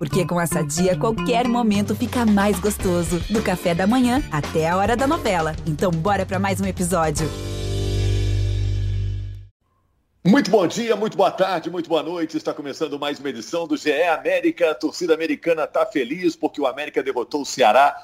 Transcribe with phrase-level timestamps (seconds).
[0.00, 3.20] Porque com essa dia, qualquer momento fica mais gostoso.
[3.28, 5.54] Do café da manhã até a hora da novela.
[5.66, 7.28] Então, bora para mais um episódio.
[10.26, 12.34] Muito bom dia, muito boa tarde, muito boa noite.
[12.34, 14.70] Está começando mais uma edição do GE América.
[14.70, 17.94] A torcida americana está feliz porque o América derrotou o Ceará.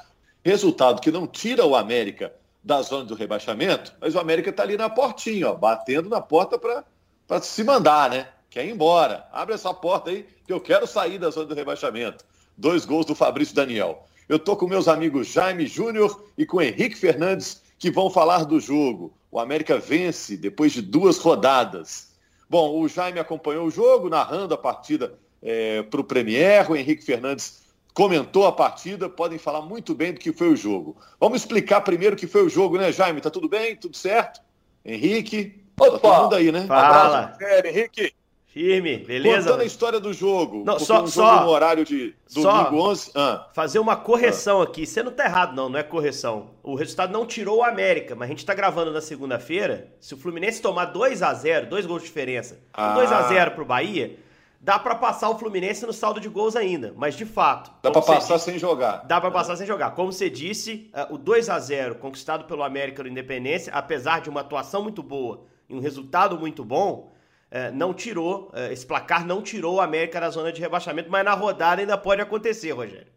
[0.45, 2.31] Resultado que não tira o América
[2.63, 6.59] da zona do rebaixamento, mas o América está ali na portinha, ó, batendo na porta
[6.59, 8.27] para se mandar, né?
[8.49, 9.27] Quer ir embora.
[9.31, 12.25] Abre essa porta aí que eu quero sair da zona do rebaixamento.
[12.57, 14.05] Dois gols do Fabrício Daniel.
[14.27, 18.59] Eu tô com meus amigos Jaime Júnior e com Henrique Fernandes que vão falar do
[18.59, 19.13] jogo.
[19.31, 22.11] O América vence depois de duas rodadas.
[22.49, 26.69] Bom, o Jaime acompanhou o jogo, narrando a partida é, para o Premier.
[26.71, 29.09] O Henrique Fernandes comentou a partida.
[29.09, 30.97] Podem falar muito bem do que foi o jogo.
[31.19, 33.21] Vamos explicar primeiro o que foi o jogo, né, Jaime?
[33.21, 33.75] Tá tudo bem?
[33.75, 34.41] Tudo certo?
[34.83, 35.61] Henrique?
[35.79, 35.91] Opa!
[35.91, 36.65] Tá todo mundo aí, né?
[36.65, 37.37] Fala!
[37.39, 38.13] Um Henrique!
[38.57, 39.43] Firme, beleza?
[39.43, 40.63] Contando a história do jogo.
[40.65, 43.11] Não, só, um só no horário de domingo só 11.
[43.13, 43.47] Ah.
[43.53, 44.63] Fazer uma correção ah.
[44.63, 44.83] aqui.
[44.83, 46.49] Você não tá errado, não, não é correção.
[46.63, 49.93] O resultado não tirou o América, mas a gente tá gravando na segunda-feira.
[49.99, 52.95] Se o Fluminense tomar 2 a 0 dois gols de diferença, ah.
[52.95, 54.17] 2 a 0 pro Bahia,
[54.59, 56.95] dá para passar o Fluminense no saldo de gols ainda.
[56.97, 57.69] Mas de fato.
[57.83, 59.05] Dá para passar disse, sem jogar.
[59.05, 59.91] Dá para passar sem jogar.
[59.91, 64.31] Como você disse, uh, o 2 a 0 conquistado pelo América no Independência, apesar de
[64.31, 67.15] uma atuação muito boa e um resultado muito bom
[67.49, 71.23] é, não tirou, é, esse placar não tirou o América da zona de rebaixamento, mas
[71.23, 73.07] na rodada ainda pode acontecer, Rogério.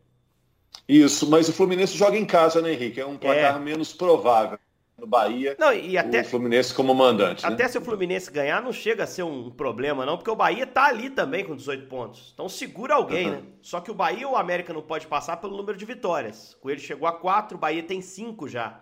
[0.89, 3.01] Isso, mas o Fluminense joga em casa, né, Henrique?
[3.01, 3.59] É um placar é.
[3.59, 4.59] menos provável
[5.01, 5.57] no Bahia.
[5.59, 7.45] Não, e até, o Fluminense como mandante.
[7.45, 7.69] Até né?
[7.69, 10.85] se o Fluminense ganhar, não chega a ser um problema, não, porque o Bahia tá
[10.87, 12.31] ali também com 18 pontos.
[12.35, 13.33] Então segura alguém, uhum.
[13.33, 13.43] né?
[13.63, 16.57] Só que o Bahia ou o América não pode passar pelo número de vitórias.
[16.63, 18.81] O ele chegou a 4, o Bahia tem 5 já.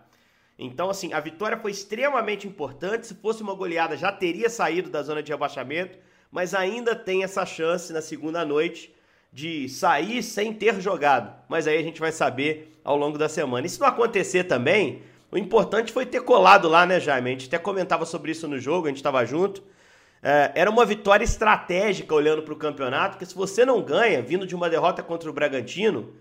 [0.59, 3.07] Então, assim, a vitória foi extremamente importante.
[3.07, 5.99] Se fosse uma goleada, já teria saído da zona de rebaixamento,
[6.33, 8.93] mas ainda tem essa chance na segunda noite
[9.33, 11.33] de sair sem ter jogado.
[11.49, 13.67] Mas aí a gente vai saber ao longo da semana.
[13.67, 17.31] E se não acontecer também, o importante foi ter colado lá, né, Jaime?
[17.31, 19.63] A gente até comentava sobre isso no jogo, a gente estava junto.
[20.23, 24.47] É, era uma vitória estratégica olhando para o campeonato, porque se você não ganha, vindo
[24.47, 26.15] de uma derrota contra o Bragantino,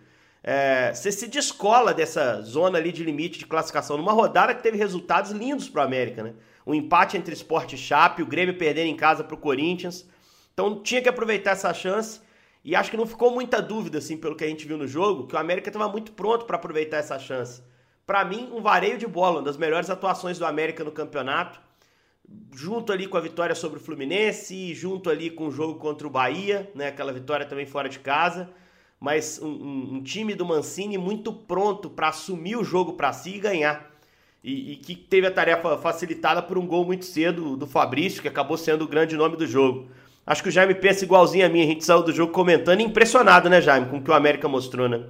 [0.49, 4.77] é, você se descola dessa zona ali de limite de classificação numa rodada que teve
[4.77, 6.35] resultados lindos para o América, né?
[6.65, 10.07] Um empate entre Sport e Chape, o Grêmio perdendo em casa para o Corinthians.
[10.53, 12.21] Então tinha que aproveitar essa chance
[12.63, 15.27] e acho que não ficou muita dúvida, assim, pelo que a gente viu no jogo,
[15.27, 17.61] que o América estava muito pronto para aproveitar essa chance.
[18.05, 21.59] Para mim, um vareio de bola, uma das melhores atuações do América no campeonato,
[22.55, 26.09] junto ali com a vitória sobre o Fluminense, junto ali com o jogo contra o
[26.09, 26.87] Bahia, né?
[26.87, 28.49] Aquela vitória também fora de casa
[28.99, 33.39] mas um, um, time do Mancini muito pronto para assumir o jogo para si e
[33.39, 33.91] ganhar.
[34.43, 38.27] E, e, que teve a tarefa facilitada por um gol muito cedo do Fabrício, que
[38.27, 39.89] acabou sendo o grande nome do jogo.
[40.25, 43.49] Acho que o Jaime pensa igualzinho a mim, a gente saiu do jogo comentando, impressionado,
[43.49, 45.05] né, Jaime, com o que o América mostrou, né?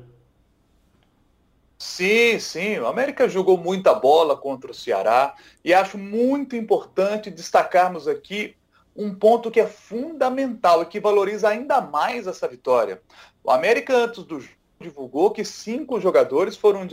[1.78, 2.80] Sim, sim.
[2.80, 8.56] O América jogou muita bola contra o Ceará e acho muito importante destacarmos aqui
[8.96, 13.00] um ponto que é fundamental e que valoriza ainda mais essa vitória.
[13.48, 16.86] O América, antes do jogo, divulgou que cinco jogadores foram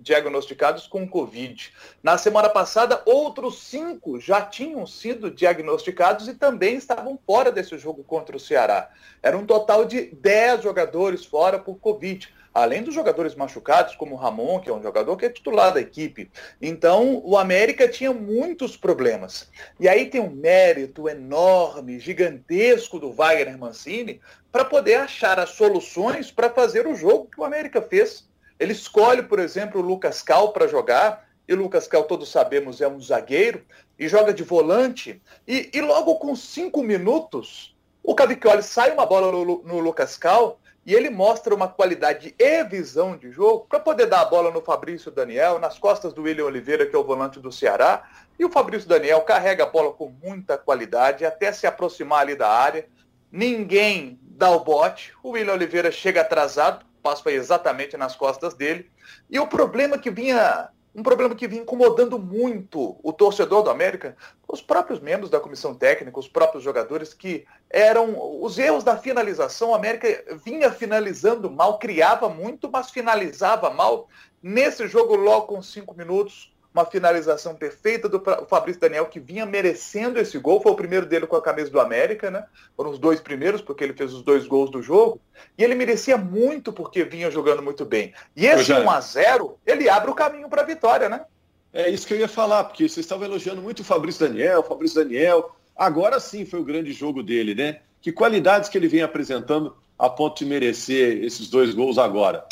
[0.00, 1.70] diagnosticados com Covid.
[2.02, 8.02] Na semana passada, outros cinco já tinham sido diagnosticados e também estavam fora desse jogo
[8.02, 8.88] contra o Ceará.
[9.22, 14.18] Era um total de dez jogadores fora por Covid além dos jogadores machucados, como o
[14.18, 16.30] Ramon, que é um jogador que é titular da equipe.
[16.60, 19.48] Então, o América tinha muitos problemas.
[19.78, 26.30] E aí tem um mérito enorme, gigantesco do Wagner Mancini para poder achar as soluções
[26.30, 28.28] para fazer o jogo que o América fez.
[28.58, 32.80] Ele escolhe, por exemplo, o Lucas Cal para jogar, e o Lucas Cal, todos sabemos,
[32.80, 33.64] é um zagueiro,
[33.98, 39.30] e joga de volante, e, e logo com cinco minutos, o Cavicchioli sai uma bola
[39.32, 44.06] no, no Lucas Cal, e ele mostra uma qualidade e visão de jogo para poder
[44.06, 47.38] dar a bola no Fabrício Daniel, nas costas do William Oliveira, que é o volante
[47.38, 48.08] do Ceará.
[48.38, 52.48] E o Fabrício Daniel carrega a bola com muita qualidade até se aproximar ali da
[52.48, 52.88] área.
[53.30, 55.12] Ninguém dá o bote.
[55.22, 58.88] O William Oliveira chega atrasado, passa exatamente nas costas dele.
[59.28, 64.16] E o problema que vinha um problema que vinha incomodando muito o torcedor do América,
[64.48, 69.70] os próprios membros da comissão técnica, os próprios jogadores, que eram os erros da finalização.
[69.70, 74.08] O América vinha finalizando mal, criava muito, mas finalizava mal.
[74.42, 80.18] Nesse jogo, logo com cinco minutos, uma finalização perfeita do Fabrício Daniel, que vinha merecendo
[80.18, 80.60] esse gol.
[80.60, 82.44] Foi o primeiro dele com a camisa do América, né?
[82.76, 85.20] Foram os dois primeiros, porque ele fez os dois gols do jogo.
[85.56, 88.12] E ele merecia muito porque vinha jogando muito bem.
[88.36, 91.24] E esse 1 a 0 ele abre o caminho para a vitória, né?
[91.72, 95.02] É isso que eu ia falar, porque vocês estavam elogiando muito o Fabrício Daniel, Fabrício
[95.02, 95.54] Daniel.
[95.76, 97.80] Agora sim foi o grande jogo dele, né?
[98.00, 102.46] Que qualidades que ele vem apresentando a ponto de merecer esses dois gols agora?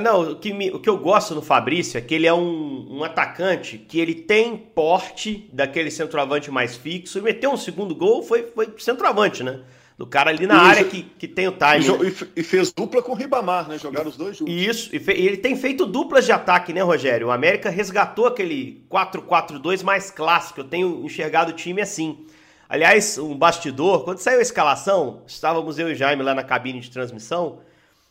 [0.00, 2.98] Não, o que, me, o que eu gosto no Fabrício é que ele é um,
[2.98, 7.18] um, atacante que ele tem porte daquele centroavante mais fixo.
[7.18, 9.62] E meteu um segundo gol, foi, foi centroavante, né?
[9.98, 12.06] Do cara ali na e área que, que tem o time.
[12.34, 13.76] E, e, fez dupla com o Ribamar, né?
[13.76, 14.54] Jogaram os dois juntos.
[14.54, 17.26] Isso, e, fe, ele tem feito duplas de ataque, né, Rogério?
[17.26, 20.60] O América resgatou aquele 4-4-2 mais clássico.
[20.60, 22.24] Eu tenho enxergado o time assim.
[22.68, 26.90] Aliás, um bastidor, quando saiu a escalação, estávamos eu e Jaime lá na cabine de
[26.92, 27.58] transmissão.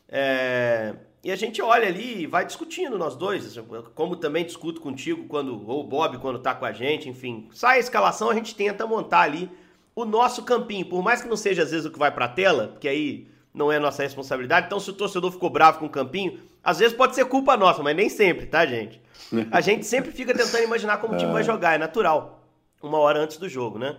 [0.10, 3.58] É e a gente olha ali e vai discutindo nós dois,
[3.96, 7.48] como também discuto contigo quando ou o Bob quando tá com a gente, enfim.
[7.54, 9.50] Sai a escalação, a gente tenta montar ali
[9.96, 12.30] o nosso campinho, por mais que não seja às vezes o que vai para a
[12.30, 14.66] tela, porque aí não é nossa responsabilidade.
[14.66, 17.82] Então se o torcedor ficou bravo com o campinho, às vezes pode ser culpa nossa,
[17.82, 19.02] mas nem sempre, tá, gente?
[19.50, 21.46] A gente sempre fica tentando imaginar como o time vai é.
[21.46, 22.44] jogar, é natural.
[22.82, 23.98] Uma hora antes do jogo, né?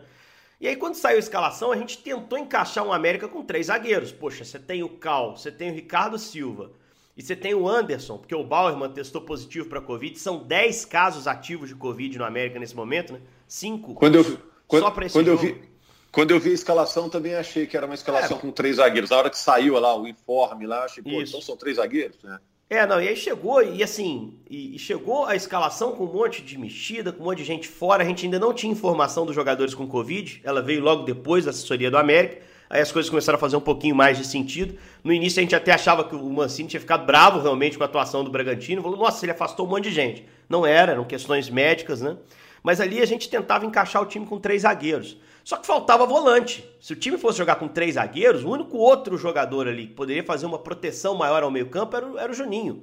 [0.60, 4.12] E aí, quando saiu a escalação, a gente tentou encaixar um América com três zagueiros.
[4.12, 6.70] Poxa, você tem o Cal, você tem o Ricardo Silva,
[7.16, 10.18] e você tem o Anderson, porque o Bauerman testou positivo para Covid.
[10.18, 13.20] São 10 casos ativos de Covid no América nesse momento, né?
[13.46, 15.44] 5 quando eu, quando, só para esse quando jogo.
[15.44, 15.62] Eu vi,
[16.10, 18.40] quando eu vi a escalação, também achei que era uma escalação é.
[18.40, 19.10] com três zagueiros.
[19.10, 22.38] Na hora que saiu lá o informe lá, achei, pô, então são três zagueiros, né?
[22.68, 26.42] É, não, e aí chegou, e assim, e, e, chegou a escalação com um monte
[26.42, 28.02] de mexida, com um monte de gente fora.
[28.02, 31.50] A gente ainda não tinha informação dos jogadores com Covid, ela veio logo depois da
[31.50, 32.42] assessoria do América
[32.74, 34.76] aí as coisas começaram a fazer um pouquinho mais de sentido.
[35.04, 37.86] No início a gente até achava que o Mancini tinha ficado bravo realmente com a
[37.86, 40.26] atuação do Bragantino, falou, nossa, ele afastou um monte de gente.
[40.48, 42.16] Não era, eram questões médicas, né?
[42.64, 45.16] Mas ali a gente tentava encaixar o time com três zagueiros.
[45.44, 46.68] Só que faltava volante.
[46.80, 50.24] Se o time fosse jogar com três zagueiros, o único outro jogador ali que poderia
[50.24, 52.82] fazer uma proteção maior ao meio-campo era, era, o Juninho.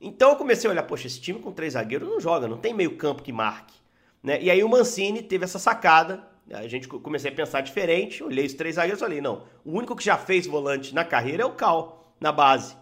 [0.00, 2.72] Então eu comecei a olhar, poxa, esse time com três zagueiros não joga, não tem
[2.72, 3.74] meio-campo que marque.
[4.22, 4.40] Né?
[4.40, 6.22] E aí o Mancini teve essa sacada
[6.52, 9.96] a gente comecei a pensar diferente, olhei os três zagueiros e falei, não, o único
[9.96, 12.76] que já fez volante na carreira é o Cal, na base.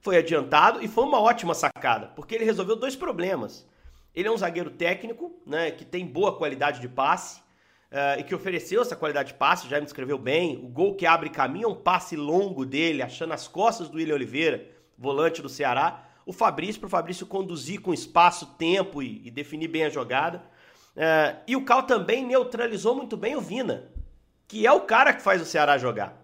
[0.00, 3.66] Foi adiantado e foi uma ótima sacada, porque ele resolveu dois problemas.
[4.14, 7.40] Ele é um zagueiro técnico, né, que tem boa qualidade de passe,
[7.94, 10.56] uh, e que ofereceu essa qualidade de passe, já me descreveu bem.
[10.56, 14.14] O gol que abre caminho é um passe longo dele, achando as costas do William
[14.14, 14.66] Oliveira,
[14.98, 16.04] volante do Ceará.
[16.26, 20.42] O Fabrício, para o Fabrício conduzir com espaço, tempo e, e definir bem a jogada.
[20.96, 23.84] É, e o Cal também neutralizou muito bem o Vina,
[24.46, 26.16] que é o cara que faz o Ceará jogar.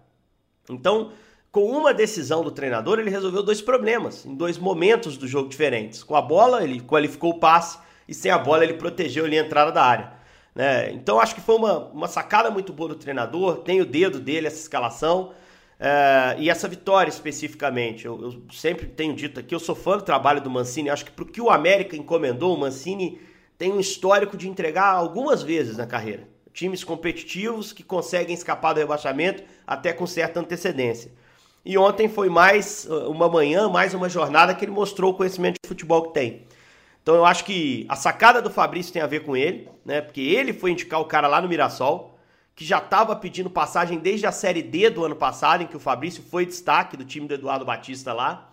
[0.69, 1.11] Então,
[1.51, 6.01] com uma decisão do treinador, ele resolveu dois problemas, em dois momentos do jogo diferentes.
[6.01, 7.77] Com a bola, ele qualificou o passe,
[8.07, 10.13] e sem a bola, ele protegeu ali a entrada da área.
[10.55, 10.91] Né?
[10.91, 14.47] Então, acho que foi uma, uma sacada muito boa do treinador, tem o dedo dele
[14.47, 15.33] essa escalação.
[15.83, 20.03] É, e essa vitória especificamente, eu, eu, sempre tenho dito aqui, eu sou fã do
[20.03, 23.19] trabalho do Mancini, acho que para o que o América encomendou, o Mancini
[23.61, 26.27] tem um histórico de entregar algumas vezes na carreira.
[26.51, 31.11] Times competitivos que conseguem escapar do rebaixamento até com certa antecedência.
[31.63, 35.57] E ontem foi mais uh, uma manhã, mais uma jornada que ele mostrou o conhecimento
[35.63, 36.47] de futebol que tem.
[37.03, 40.01] Então eu acho que a sacada do Fabrício tem a ver com ele, né?
[40.01, 42.17] Porque ele foi indicar o cara lá no Mirassol,
[42.55, 45.79] que já estava pedindo passagem desde a Série D do ano passado, em que o
[45.79, 48.51] Fabrício foi destaque do time do Eduardo Batista lá.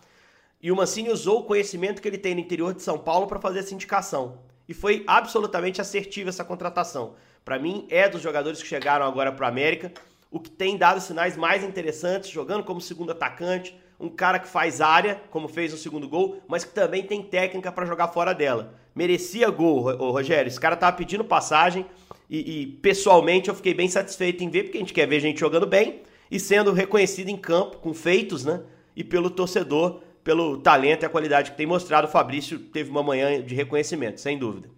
[0.63, 3.41] E o Mancini usou o conhecimento que ele tem no interior de São Paulo para
[3.41, 7.15] fazer essa indicação e foi absolutamente assertiva essa contratação.
[7.45, 9.91] Para mim, é dos jogadores que chegaram agora para o América,
[10.31, 14.81] o que tem dado sinais mais interessantes, jogando como segundo atacante, um cara que faz
[14.81, 18.75] área, como fez no segundo gol, mas que também tem técnica para jogar fora dela.
[18.95, 20.49] Merecia gol, Rogério.
[20.49, 21.87] Esse cara tava pedindo passagem
[22.29, 25.41] e, e, pessoalmente eu fiquei bem satisfeito em ver, porque a gente quer ver gente
[25.41, 28.61] jogando bem e sendo reconhecido em campo, com feitos, né?
[28.95, 32.07] E pelo torcedor pelo talento e a qualidade que tem mostrado.
[32.07, 34.69] O Fabrício teve uma manhã de reconhecimento, sem dúvida.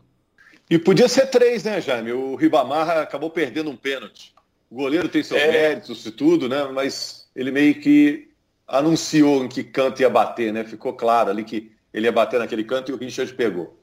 [0.70, 2.12] E podia ser três, né, Jaime?
[2.12, 4.32] O Ribamar acabou perdendo um pênalti.
[4.70, 5.50] O goleiro tem seus é.
[5.50, 6.66] méritos e tudo, né?
[6.72, 8.28] Mas ele meio que
[8.64, 10.62] anunciou em que canto ia bater, né?
[10.62, 13.76] Ficou claro ali que ele ia bater naquele canto e o Richard pegou.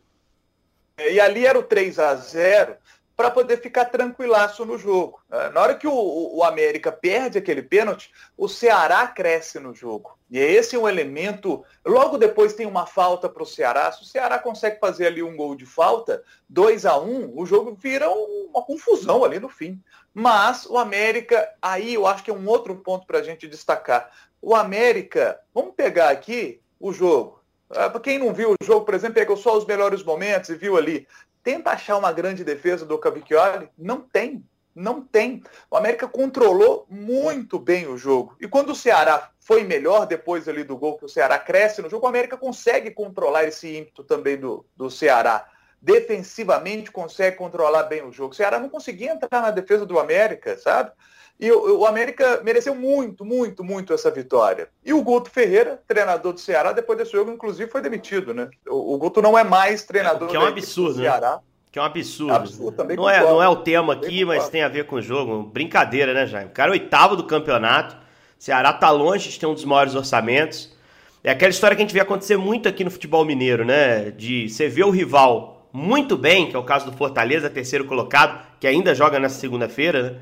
[0.97, 2.77] E ali era o 3 a 0
[3.17, 5.19] para poder ficar tranquilaço no jogo.
[5.31, 10.15] É, na hora que o, o, América perde aquele pênalti, o Ceará cresce no jogo.
[10.29, 11.65] E esse é um elemento.
[11.83, 13.91] Logo depois tem uma falta para o Ceará.
[13.91, 17.43] Se o Ceará consegue fazer ali um gol de falta, 2 a 1 um, o
[17.43, 19.81] jogo vira uma confusão ali no fim.
[20.13, 24.11] Mas o América, aí eu acho que é um outro ponto para a gente destacar.
[24.39, 27.37] O América, vamos pegar aqui o jogo.
[27.69, 30.55] É, para quem não viu o jogo, por exemplo, pegou só os melhores momentos e
[30.55, 31.05] viu ali
[31.47, 34.43] tenta achar uma grande defesa do Cavicchioli, não tem.
[34.75, 35.41] Não tem.
[35.71, 38.35] O América controlou muito bem o jogo.
[38.41, 41.89] E quando o Ceará foi melhor depois ali do gol que o Ceará cresce no
[41.89, 45.47] jogo, o América consegue controlar esse ímpeto também do, do Ceará.
[45.81, 48.33] Defensivamente consegue controlar bem o jogo.
[48.33, 50.91] O Ceará não conseguia entrar na defesa do América, sabe?
[51.39, 54.69] E o, o, América mereceu muito, muito, muito essa vitória.
[54.83, 58.49] E o Guto Ferreira, treinador do Ceará, depois desse jogo, inclusive, foi demitido, né?
[58.67, 61.09] O, o Guto não é mais treinador é, que é um absurdo, do né?
[61.09, 61.35] Ceará.
[61.35, 61.39] Né?
[61.71, 62.33] Que é um absurdo.
[62.33, 65.43] absurdo não, é, não é o tema aqui, mas tem a ver com o jogo.
[65.43, 66.49] Brincadeira, né, Jaime?
[66.49, 67.95] O cara é oitavo do campeonato.
[68.39, 70.75] Ceará tá longe de ter um dos maiores orçamentos.
[71.23, 74.09] É aquela história que a gente vê acontecer muito aqui no futebol mineiro, né?
[74.09, 78.43] De você ver o rival muito bem, que é o caso do Fortaleza, terceiro colocado,
[78.59, 80.19] que ainda joga nessa segunda-feira, né?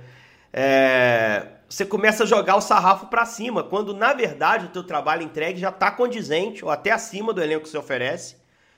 [0.57, 1.47] É...
[1.67, 5.59] Você começa a jogar o sarrafo para cima, quando na verdade o teu trabalho entregue
[5.59, 8.37] já está condizente ou até acima do elenco que você oferece.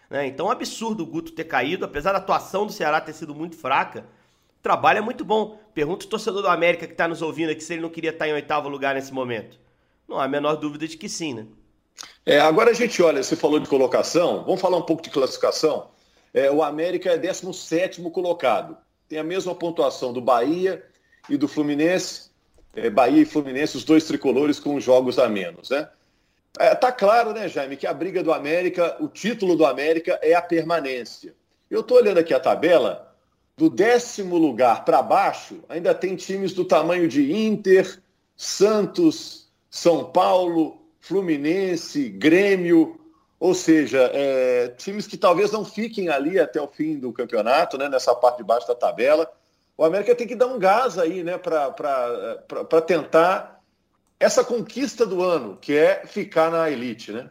[0.10, 0.25] Né?
[0.25, 3.36] Então é um absurdo o Guto ter caído, apesar da atuação do Ceará ter sido
[3.36, 4.00] muito fraca.
[4.60, 5.60] O trabalho é muito bom.
[5.75, 8.25] Pergunta o torcedor do América que está nos ouvindo aqui se ele não queria estar
[8.25, 9.60] tá em oitavo lugar nesse momento.
[10.07, 11.46] Não há a menor dúvida de que sim, né?
[12.25, 15.89] É, agora a gente olha, você falou de colocação, vamos falar um pouco de classificação.
[16.34, 20.84] É, o América é 17 colocado, tem a mesma pontuação do Bahia
[21.29, 22.29] e do Fluminense.
[22.75, 25.89] É, Bahia e Fluminense, os dois tricolores com jogos a menos, né?
[26.60, 30.34] É, tá claro, né, Jaime, que a briga do América, o título do América é
[30.34, 31.36] a permanência.
[31.69, 33.15] Eu estou olhando aqui a tabela,
[33.55, 38.01] do décimo lugar para baixo, ainda tem times do tamanho de Inter,
[38.36, 43.00] Santos, São Paulo, Fluminense, Grêmio,
[43.39, 47.89] ou seja, é, times que talvez não fiquem ali até o fim do campeonato, né,
[47.89, 49.31] nessa parte de baixo da tabela.
[49.77, 53.62] O América tem que dar um gás aí né, para tentar
[54.19, 57.12] essa conquista do ano, que é ficar na elite.
[57.12, 57.29] Né?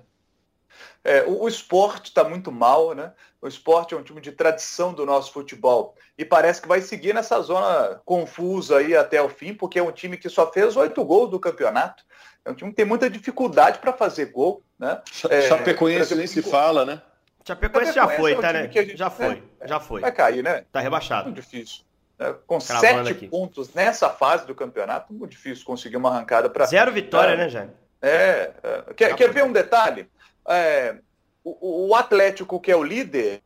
[1.02, 3.12] É, o, o, esporte está muito mal, né?
[3.42, 7.14] O esporte é um time de tradição do nosso futebol e parece que vai seguir
[7.14, 11.04] nessa zona confusa aí até o fim, porque é um time que só fez oito
[11.04, 12.04] gols do campeonato.
[12.44, 15.00] É um time que tem muita dificuldade para fazer gol, né?
[15.28, 17.02] É, Chapecoense nem se fala, né?
[17.44, 18.70] Chapecoense já foi, é um tá, né?
[18.70, 20.00] Gente, já foi, é, já foi.
[20.00, 20.64] Vai cair, né?
[20.70, 21.24] Tá rebaixado.
[21.24, 21.84] Muito difícil.
[22.18, 23.28] É, com Cravando sete aqui.
[23.28, 26.66] pontos nessa fase do campeonato, muito difícil conseguir uma arrancada para.
[26.66, 27.73] Zero vitória, é, né, Jaime?
[28.00, 28.52] É.
[28.62, 30.08] é quer, quer ver um detalhe?
[30.49, 30.96] É,
[31.44, 33.42] o, o Atlético, que é o líder,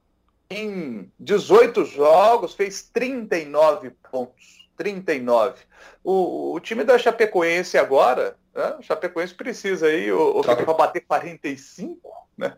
[0.48, 4.60] em 18 jogos, fez 39 pontos.
[4.76, 5.60] 39.
[6.02, 8.76] O, o time da Chapecoense agora né?
[8.78, 10.56] O Chapecoense precisa aí, ou, tá.
[10.56, 12.56] para bater 45, né?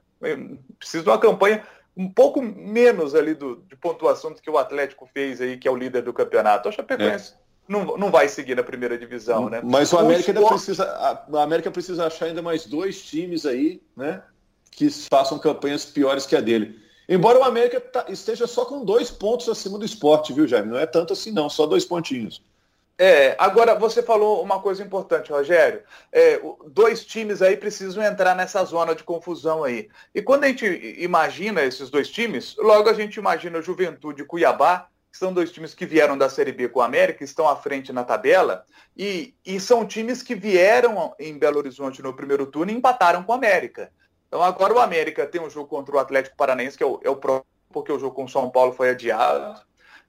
[0.78, 5.08] Precisa de uma campanha um pouco menos ali do, de pontuação do que o Atlético
[5.12, 6.68] fez aí, que é o líder do campeonato.
[6.68, 7.36] O Chapecoense é.
[7.68, 9.60] não, não vai seguir na primeira divisão, né?
[9.62, 10.84] Mas o América ainda precisa.
[10.84, 14.22] A, América precisa achar ainda mais dois times aí, né?
[14.70, 16.80] Que façam campanhas piores que a dele.
[17.08, 20.70] Embora o América tá, esteja só com dois pontos acima do esporte, viu, Jaime?
[20.70, 22.40] Não é tanto assim, não, só dois pontinhos.
[23.04, 25.82] É, agora você falou uma coisa importante, Rogério.
[26.12, 29.88] É, dois times aí precisam entrar nessa zona de confusão aí.
[30.14, 30.64] E quando a gente
[30.98, 35.74] imagina esses dois times, logo a gente imagina Juventude e Cuiabá, que são dois times
[35.74, 38.64] que vieram da Série B com o América, estão à frente na tabela,
[38.96, 43.32] e, e são times que vieram em Belo Horizonte no primeiro turno e empataram com
[43.32, 43.90] o América.
[44.28, 47.10] Então agora o América tem um jogo contra o Atlético Paranaense, que é o, é
[47.10, 47.16] o
[47.72, 49.60] porque o jogo com o São Paulo foi adiado.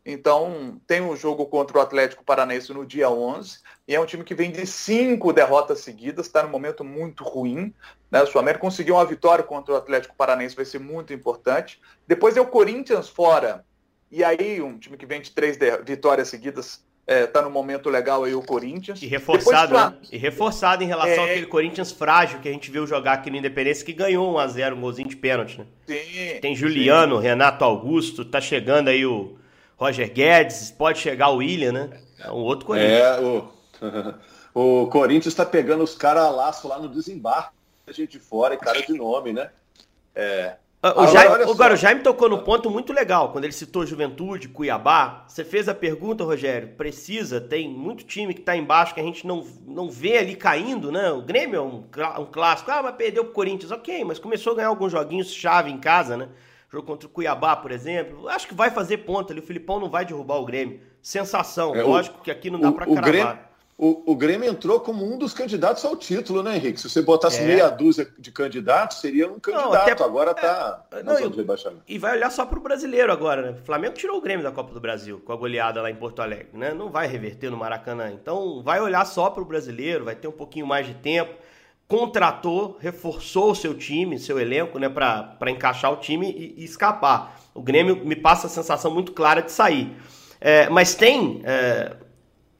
[0.05, 4.23] Então, tem um jogo contra o Atlético Paranaense no dia 11, e é um time
[4.23, 7.73] que vem de cinco derrotas seguidas, está num momento muito ruim.
[8.11, 8.21] Né?
[8.23, 11.79] O América conseguiu uma vitória contra o Atlético Paranaense, vai ser muito importante.
[12.05, 13.65] Depois é o Corinthians fora,
[14.11, 17.89] e aí um time que vem de três vitórias seguidas está é, tá no momento
[17.89, 19.01] legal aí o Corinthians.
[19.01, 19.97] E reforçado, Depois, né?
[20.11, 21.31] E reforçado em relação é...
[21.31, 24.81] àquele Corinthians frágil que a gente viu jogar aqui no Independência, que ganhou 1x0, um
[24.81, 25.65] golzinho de pênalti, né?
[25.87, 26.39] Sim.
[26.41, 27.23] Tem Juliano, sim.
[27.23, 29.37] Renato Augusto, tá chegando aí o
[29.83, 31.89] Roger Guedes, pode chegar o William, né?
[32.19, 33.01] É um outro Corinthians.
[33.01, 33.49] É, o,
[34.83, 37.51] o Corinthians está pegando os caras a laço lá no desembarque,
[37.89, 39.49] gente de fora e cara de nome, né?
[40.15, 40.55] É.
[40.81, 44.49] Ah, o, Jaime, agora, o Jaime tocou no ponto muito legal, quando ele citou Juventude,
[44.49, 45.25] Cuiabá.
[45.27, 49.25] Você fez a pergunta, Rogério, precisa, tem muito time que está embaixo que a gente
[49.25, 51.09] não, não vê ali caindo, né?
[51.11, 51.85] O Grêmio é um,
[52.21, 55.69] um clássico, ah, mas perdeu pro Corinthians, ok, mas começou a ganhar alguns joguinhos chave
[55.69, 56.29] em casa, né?
[56.73, 58.27] Jogo contra o Cuiabá, por exemplo.
[58.27, 59.39] Acho que vai fazer ponta ali.
[59.39, 60.79] O Filipão não vai derrubar o Grêmio.
[61.03, 61.75] Sensação.
[61.75, 63.03] É, Lógico o, que aqui não dá para cravar.
[63.03, 63.37] Grêmio,
[63.77, 66.81] o, o, Grêmio entrou como um dos candidatos ao título, né, Henrique?
[66.81, 67.45] Se você botasse é.
[67.45, 69.71] meia dúzia de candidatos, seria um candidato.
[69.71, 73.43] Não, até, agora está é, não, e, e vai olhar só para o brasileiro agora,
[73.43, 73.51] né?
[73.51, 76.23] O Flamengo tirou o Grêmio da Copa do Brasil com a goleada lá em Porto
[76.23, 76.73] Alegre, né?
[76.73, 78.11] Não vai reverter no Maracanã.
[78.11, 81.33] Então vai olhar só para o brasileiro, vai ter um pouquinho mais de tempo
[81.93, 87.39] contratou, reforçou o seu time, seu elenco, né, para encaixar o time e, e, escapar.
[87.53, 89.95] O Grêmio me passa a sensação muito clara de sair.
[90.41, 91.95] É, mas tem é,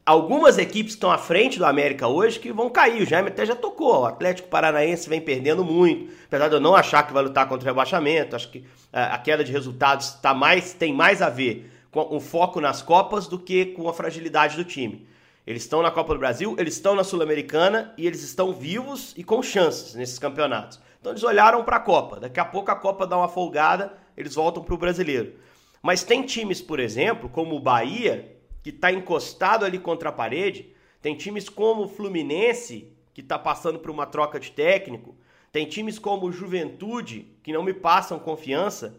[0.06, 3.02] algumas equipes que estão à frente do América hoje que vão cair.
[3.02, 4.02] O Jaime até já tocou.
[4.02, 7.66] O Atlético Paranaense vem perdendo muito, apesar de eu não achar que vai lutar contra
[7.66, 8.36] o rebaixamento.
[8.36, 8.64] Acho que
[8.94, 12.84] é, a queda de resultados tá mais, tem mais a ver com o foco nas
[12.84, 15.08] Copas do que com a fragilidade do time.
[15.46, 19.24] Eles estão na Copa do Brasil, eles estão na Sul-Americana e eles estão vivos e
[19.24, 20.80] com chances nesses campeonatos.
[21.00, 22.20] Então eles olharam para a Copa.
[22.20, 25.34] Daqui a pouco a Copa dá uma folgada, eles voltam para o brasileiro.
[25.82, 30.74] Mas tem times, por exemplo, como o Bahia, que está encostado ali contra a parede.
[31.02, 35.14] Tem times como o Fluminense, que está passando por uma troca de técnico.
[35.52, 38.98] Tem times como o Juventude, que não me passam confiança,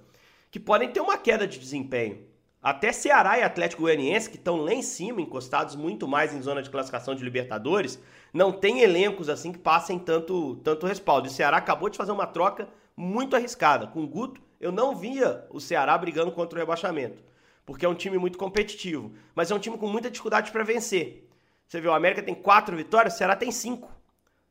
[0.50, 2.18] que podem ter uma queda de desempenho.
[2.64, 6.62] Até Ceará e Atlético Goianiense, que estão lá em cima, encostados muito mais em zona
[6.62, 8.00] de classificação de Libertadores,
[8.32, 11.28] não tem elencos assim que passem tanto, tanto respaldo.
[11.28, 12.66] E o Ceará acabou de fazer uma troca
[12.96, 13.86] muito arriscada.
[13.86, 17.22] Com o Guto, eu não via o Ceará brigando contra o rebaixamento,
[17.66, 21.28] porque é um time muito competitivo, mas é um time com muita dificuldade para vencer.
[21.68, 23.92] Você vê, o América tem quatro vitórias, o Ceará tem cinco.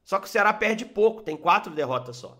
[0.03, 2.37] Só que o Ceará perde pouco, tem quatro derrotas só.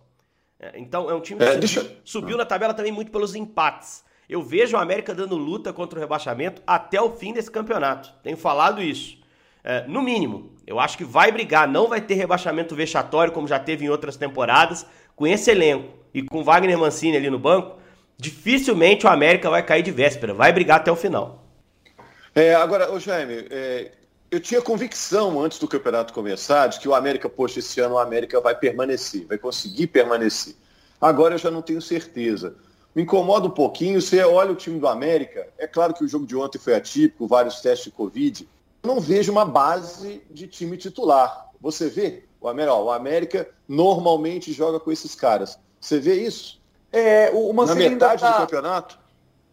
[0.59, 1.97] É, então é um time que é, subiu, deixa...
[2.05, 4.03] subiu na tabela também muito pelos empates.
[4.33, 8.11] Eu vejo o América dando luta contra o rebaixamento até o fim desse campeonato.
[8.23, 9.19] Tenho falado isso.
[9.63, 13.59] É, no mínimo, eu acho que vai brigar, não vai ter rebaixamento vexatório como já
[13.59, 14.87] teve em outras temporadas.
[15.15, 17.77] Com esse elenco e com Wagner Mancini ali no banco,
[18.17, 21.45] dificilmente o América vai cair de véspera, vai brigar até o final.
[22.33, 23.91] É, agora, ô Jaime, é,
[24.31, 27.99] eu tinha convicção antes do campeonato começar de que o América, poxa, esse ano o
[27.99, 30.55] América vai permanecer, vai conseguir permanecer.
[30.99, 32.55] Agora eu já não tenho certeza
[32.95, 34.01] me incomoda um pouquinho.
[34.01, 37.27] Você olha o time do América, é claro que o jogo de ontem foi atípico,
[37.27, 38.47] vários testes de Covid.
[38.83, 41.51] Eu não vejo uma base de time titular.
[41.61, 42.25] Você vê?
[42.39, 45.57] O América, ó, o América normalmente joga com esses caras.
[45.79, 46.61] Você vê isso?
[46.91, 48.99] É, o Na metade tá, do campeonato?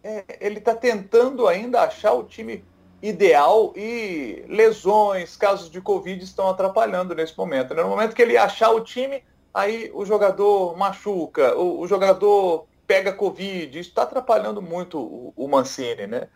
[0.03, 2.63] É, ele está tentando ainda achar o time
[3.01, 7.73] ideal e lesões, casos de Covid estão atrapalhando nesse momento.
[7.73, 7.81] Né?
[7.81, 13.13] No momento que ele achar o time, aí o jogador machuca, o, o jogador pega
[13.13, 16.27] Covid, isso está atrapalhando muito o, o Mancini, né?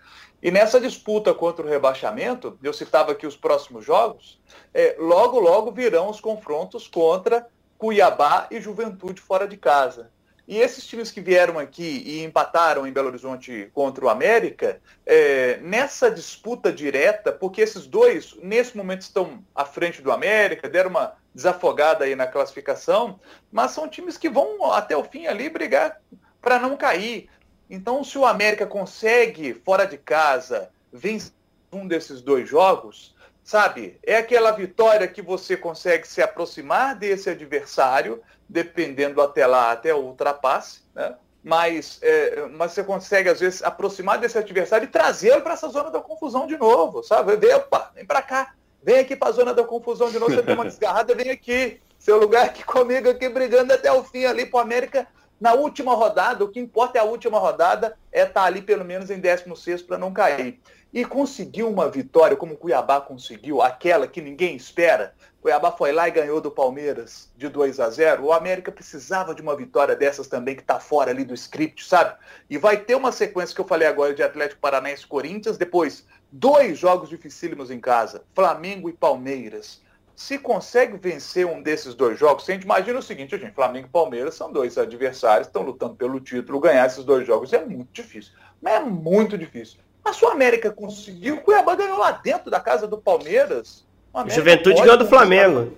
[0.41, 4.39] E nessa disputa contra o rebaixamento, eu citava aqui os próximos jogos,
[4.73, 7.45] é, logo, logo virão os confrontos contra
[7.77, 10.09] Cuiabá e Juventude fora de casa.
[10.47, 15.57] E esses times que vieram aqui e empataram em Belo Horizonte contra o América, é,
[15.57, 21.15] nessa disputa direta, porque esses dois, nesse momento, estão à frente do América, deram uma
[21.33, 23.19] desafogada aí na classificação,
[23.51, 25.99] mas são times que vão até o fim ali brigar
[26.45, 27.27] para não cair.
[27.67, 31.33] Então, se o América consegue, fora de casa, vencer
[31.73, 33.97] um desses dois jogos, sabe?
[34.03, 40.01] É aquela vitória que você consegue se aproximar desse adversário, dependendo até lá, até o
[40.01, 41.15] ultrapasse, né?
[41.43, 45.89] Mas, é, mas você consegue, às vezes, aproximar desse adversário e trazê-lo para essa zona
[45.89, 47.35] da confusão de novo, sabe?
[47.37, 48.53] Vem, opa, vem para cá,
[48.83, 51.81] vem aqui para a zona da confusão de novo, você tem uma desgarrada, vem aqui,
[51.97, 55.07] seu lugar aqui comigo, aqui brigando até o fim ali para o América
[55.39, 58.85] na última rodada, o que importa é a última rodada, é estar tá ali pelo
[58.85, 60.59] menos em 16 para não cair.
[60.93, 65.13] E conseguiu uma vitória como o Cuiabá conseguiu, aquela que ninguém espera.
[65.41, 68.23] Cuiabá foi lá e ganhou do Palmeiras de 2 a 0.
[68.23, 72.15] O América precisava de uma vitória dessas também, que está fora ali do script, sabe?
[72.49, 76.79] E vai ter uma sequência que eu falei agora de Atlético Paranaense Corinthians, depois dois
[76.79, 79.84] jogos dificílimos em casa, Flamengo e Palmeiras
[80.15, 83.89] se consegue vencer um desses dois jogos, a gente imagina o seguinte, gente, Flamengo e
[83.89, 88.31] Palmeiras são dois adversários, estão lutando pelo título, ganhar esses dois jogos é muito difícil.
[88.61, 89.77] Mas é muito difícil.
[90.03, 93.83] Mas se o América conseguiu, o Cuiabá ganhou lá dentro da casa do Palmeiras.
[94.27, 95.73] Juventude ganhou do Flamengo.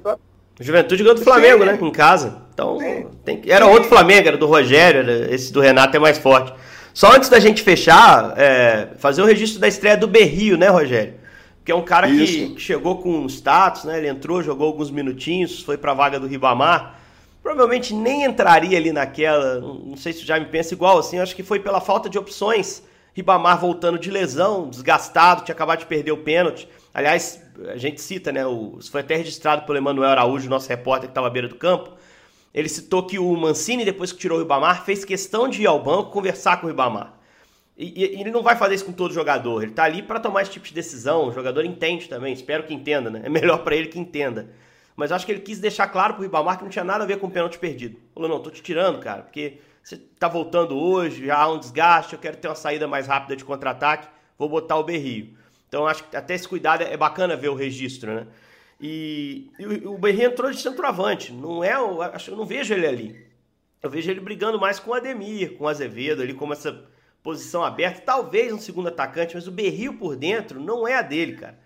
[0.59, 1.65] Juventude ganhou do Flamengo, Sim.
[1.65, 1.79] né?
[1.81, 2.41] Em casa.
[2.53, 2.77] Então,
[3.23, 3.41] tem...
[3.47, 5.33] era outro Flamengo, era do Rogério, era...
[5.33, 6.53] esse do Renato é mais forte.
[6.93, 8.89] Só antes da gente fechar, é...
[8.97, 11.15] fazer o registro da estreia do Berrio, né, Rogério?
[11.67, 12.55] Que é um cara Isso.
[12.55, 13.97] que chegou com status, né?
[13.97, 16.97] Ele entrou, jogou alguns minutinhos, foi para a vaga do Ribamar.
[17.43, 21.43] Provavelmente nem entraria ali naquela, não sei se já me pensa igual assim, acho que
[21.43, 22.81] foi pela falta de opções.
[23.13, 26.69] Ribamar voltando de lesão, desgastado, tinha acabado de perder o pênalti.
[26.93, 28.45] Aliás, a gente cita, né?
[28.45, 31.91] O, foi até registrado pelo Emanuel Araújo, nosso repórter que estava à beira do campo.
[32.53, 35.83] Ele citou que o Mancini, depois que tirou o Ribamar, fez questão de ir ao
[35.83, 37.16] banco conversar com o Ribamar.
[37.77, 39.61] E, e, ele não vai fazer isso com todo jogador.
[39.61, 41.27] Ele tá ali para tomar esse tipo de decisão.
[41.27, 42.33] O jogador entende também.
[42.33, 43.21] Espero que entenda, né?
[43.23, 44.49] É melhor para ele que entenda.
[44.95, 47.19] Mas acho que ele quis deixar claro pro Ribamar que não tinha nada a ver
[47.19, 47.99] com o pênalti perdido.
[48.15, 52.13] Falou, não, tô te tirando, cara, porque você tá voltando hoje, já há um desgaste,
[52.13, 54.07] eu quero ter uma saída mais rápida de contra-ataque,
[54.39, 55.37] vou botar o Berrio.
[55.69, 58.27] Então acho que até esse cuidado é bacana ver o registro, né?
[58.81, 61.31] E, e o Berrio entrou de centroavante.
[61.31, 63.27] Não é, eu, eu não vejo ele ali.
[63.83, 66.83] Eu vejo ele brigando mais com o Ademir, com o Azevedo, ali como essa
[67.27, 71.33] posição aberta, talvez um segundo atacante, mas o Berrio por dentro não é a dele,
[71.33, 71.59] cara.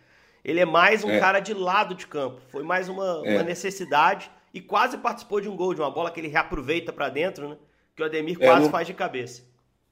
[0.44, 1.20] Ele é mais um é.
[1.20, 2.42] cara de lado de campo.
[2.50, 3.36] Foi mais uma, é.
[3.36, 7.10] uma, necessidade e quase participou de um gol, de uma bola que ele reaproveita para
[7.10, 7.58] dentro, né?
[7.96, 9.44] Que o Ademir é, quase no, faz de cabeça.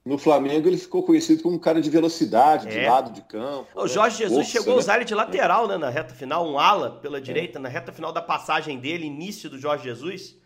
[0.04, 2.70] no Flamengo ele ficou conhecido como um cara de velocidade, é.
[2.70, 3.68] de lado de campo.
[3.72, 6.58] O Jorge Jesus força, chegou a usar ele de lateral, né, na reta final, um
[6.58, 7.20] ala pela é.
[7.20, 10.36] direita, na reta final da passagem dele, início do Jorge Jesus.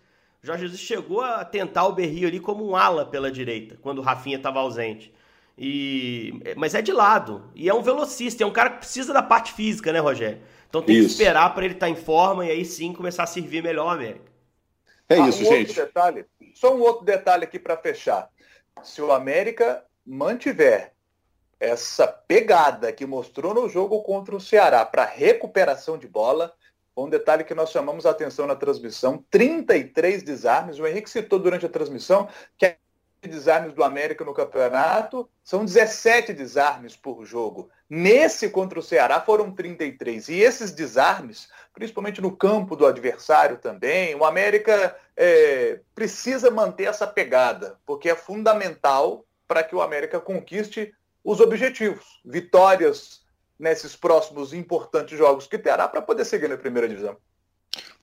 [0.44, 4.02] Jorge Jesus chegou a tentar o Berrio ali como um ala pela direita, quando o
[4.02, 5.10] Rafinha estava ausente.
[5.56, 7.50] E, mas é de lado.
[7.54, 10.42] E é um velocista, é um cara que precisa da parte física, né, Rogério?
[10.68, 11.06] Então tem isso.
[11.06, 13.88] que esperar para ele estar tá em forma e aí sim começar a servir melhor
[13.88, 14.30] a América.
[15.08, 15.72] É ah, isso, um gente.
[15.72, 18.28] Detalhe, só um outro detalhe aqui para fechar.
[18.82, 20.92] Se o América mantiver
[21.58, 26.52] essa pegada que mostrou no jogo contra o Ceará para recuperação de bola,
[26.96, 31.66] um detalhe que nós chamamos a atenção na transmissão, 33 desarmes, o Henrique citou durante
[31.66, 32.76] a transmissão que
[33.28, 37.70] desarmes do América no campeonato, são 17 desarmes por jogo.
[37.88, 40.28] Nesse contra o Ceará foram 33.
[40.28, 47.06] E esses desarmes, principalmente no campo do adversário também, o América é, precisa manter essa
[47.06, 53.23] pegada, porque é fundamental para que o América conquiste os objetivos, vitórias
[53.58, 57.16] nesses próximos importantes jogos que terá para poder seguir na primeira divisão.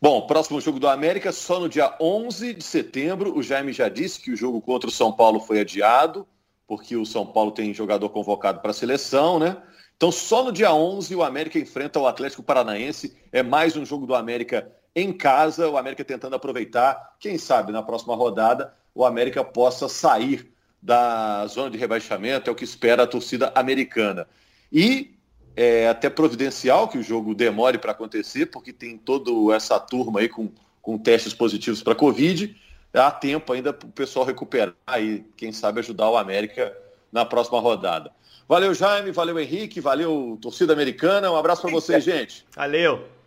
[0.01, 3.37] Bom, próximo jogo do América só no dia 11 de setembro.
[3.37, 6.27] O Jaime já disse que o jogo contra o São Paulo foi adiado,
[6.67, 9.61] porque o São Paulo tem jogador convocado para a seleção, né?
[9.95, 13.15] Então só no dia 11 o América enfrenta o Atlético Paranaense.
[13.31, 17.83] É mais um jogo do América em casa, o América tentando aproveitar, quem sabe na
[17.83, 23.07] próxima rodada o América possa sair da zona de rebaixamento, é o que espera a
[23.07, 24.27] torcida americana.
[24.71, 25.15] E
[25.55, 30.29] é até providencial que o jogo demore para acontecer, porque tem toda essa turma aí
[30.29, 30.49] com,
[30.81, 32.55] com testes positivos para Covid.
[32.93, 36.75] Há tempo ainda para o pessoal recuperar e, quem sabe, ajudar o América
[37.11, 38.11] na próxima rodada.
[38.47, 41.31] Valeu, Jaime, valeu, Henrique, valeu, torcida americana.
[41.31, 42.45] Um abraço para vocês, gente.
[42.55, 43.20] Valeu.